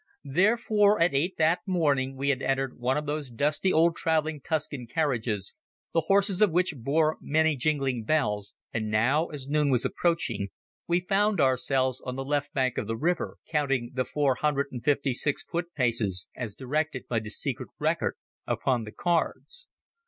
[0.25, 4.87] Therefore at eight that morning we had entered one of those dusty old travelling Tuscan
[4.87, 5.53] carriages,
[5.93, 10.47] the horses of which bore many jingling bells, and now, as noon was approaching,
[10.87, 14.83] we found ourselves on the left bank of the river, counting the four hundred and
[14.83, 18.15] fifty six foot paces as directed by the secret record
[18.47, 19.67] upon the cards.